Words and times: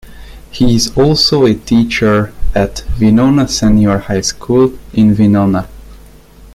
He 0.49 0.75
is 0.75 0.97
also 0.97 1.45
a 1.45 1.53
teacher 1.53 2.33
at 2.55 2.83
Winona 2.99 3.47
Senior 3.47 3.99
High 3.99 4.21
School 4.21 4.75
in 4.95 5.15
Winona. 5.15 5.67